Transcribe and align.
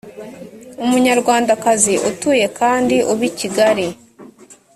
umunyarwandakazi 0.85 1.93
utuye 2.09 2.45
kandi 2.59 2.95
uba 3.11 3.23
i 3.29 3.31
kigali 3.39 3.85